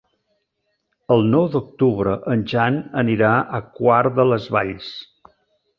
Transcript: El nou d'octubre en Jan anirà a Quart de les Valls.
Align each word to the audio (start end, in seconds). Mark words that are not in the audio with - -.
El 1.15 1.21
nou 1.33 1.45
d'octubre 1.57 2.15
en 2.37 2.41
Jan 2.55 2.81
anirà 3.05 3.33
a 3.61 3.65
Quart 3.79 4.21
de 4.21 4.31
les 4.33 4.53
Valls. 4.57 4.95